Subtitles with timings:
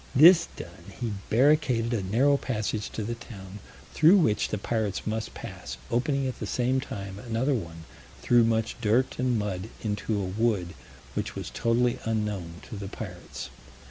[0.15, 3.59] This done, he barricaded a narrow passage to the town
[3.93, 7.83] through which the pirates must pass, opening at the same time another one
[8.23, 10.73] through much dirt and mud into a wood
[11.13, 13.51] which was totally unknown to the pirates.